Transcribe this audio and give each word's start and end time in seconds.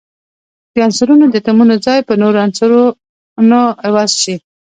د 0.73 0.75
عنصرونو 0.85 1.25
د 1.29 1.35
اتومونو 1.39 1.75
ځای 1.85 1.99
په 2.07 2.13
نورو 2.21 2.37
عنصرونو 2.45 3.59
عوض 3.85 4.11
شي. 4.21 4.35